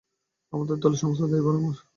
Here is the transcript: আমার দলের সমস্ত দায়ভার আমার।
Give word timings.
আমার 0.53 0.65
দলের 0.83 0.99
সমস্ত 0.99 1.21
দায়ভার 1.23 1.55
আমার। 1.55 1.77